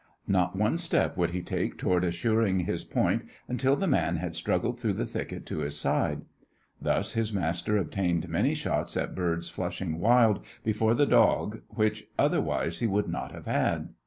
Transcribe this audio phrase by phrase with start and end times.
[0.25, 4.79] Not one step would he take toward assuring his point until the man had struggled
[4.79, 6.21] through the thicket to his side.
[6.81, 12.79] Thus his master obtained many shots at birds flushing wild before the dog which otherwise
[12.79, 13.89] he would not have had.